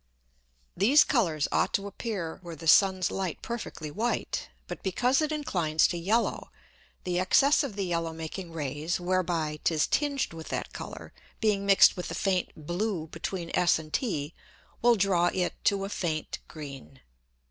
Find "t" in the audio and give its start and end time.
13.93-14.33